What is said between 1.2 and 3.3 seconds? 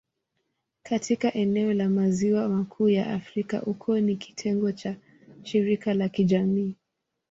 eneo la Maziwa Makuu ya